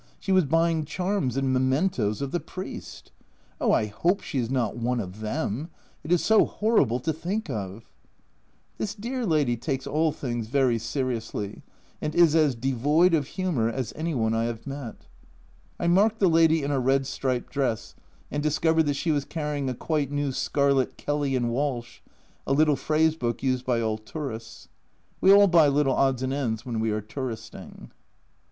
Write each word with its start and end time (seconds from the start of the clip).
She 0.19 0.31
was 0.31 0.45
buying 0.45 0.83
charms 0.85 1.37
and 1.37 1.53
mementoes 1.53 2.23
of 2.23 2.31
the 2.31 2.39
priest! 2.39 3.11
Oh, 3.59 3.71
I 3.71 3.85
hope 3.85 4.21
she 4.23 4.39
is 4.39 4.49
not 4.49 4.75
one 4.75 4.99
of 4.99 5.19
them! 5.19 5.69
It 6.03 6.11
is 6.11 6.23
so 6.25 6.43
horrible 6.45 6.99
to 7.01 7.13
think 7.13 7.51
of" 7.51 7.83
This 8.79 8.95
dear 8.95 9.27
lady 9.27 9.55
takes 9.55 9.85
all 9.85 10.11
things 10.11 10.47
very 10.47 10.79
seriously, 10.79 11.61
and 12.01 12.15
is 12.15 12.33
as 12.35 12.55
devoid 12.55 13.13
of 13.13 13.27
humour 13.37 13.69
as 13.69 13.93
any 13.95 14.15
one 14.15 14.33
I 14.33 14.45
have 14.45 14.65
met. 14.65 15.05
I 15.79 15.85
marked 15.85 16.17
the 16.17 16.27
lady 16.27 16.63
in 16.63 16.71
a 16.71 16.79
red 16.79 17.05
striped 17.05 17.53
dress, 17.53 17.93
and 18.31 18.41
discovered 18.41 18.87
that 18.87 18.95
she 18.95 19.11
was 19.11 19.23
carrying 19.23 19.69
a 19.69 19.75
quite 19.75 20.09
new 20.09 20.31
scarlet 20.31 20.97
Kelly 20.97 21.37
& 21.39 21.39
Walsh 21.39 21.99
(a 22.47 22.53
little 22.53 22.75
phrase 22.75 23.15
book 23.15 23.43
used 23.43 23.67
by 23.67 23.79
all 23.81 23.99
tourists). 23.99 24.67
We 25.19 25.31
all 25.31 25.47
buy 25.47 25.67
little 25.67 25.93
odds 25.93 26.23
and 26.23 26.33
ends 26.33 26.65
when 26.65 26.79
we 26.79 26.89
are 26.89 27.03
touristing. 27.03 27.91